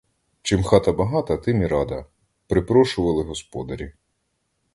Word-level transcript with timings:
Чим 0.41 0.63
хата 0.63 0.93
багата, 0.93 1.37
тим 1.37 1.61
і 1.61 1.67
рада,— 1.67 2.05
припрошували 2.47 3.23
господарі. 3.23 3.91